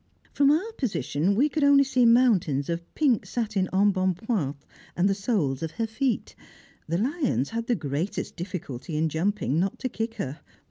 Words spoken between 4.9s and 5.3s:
and the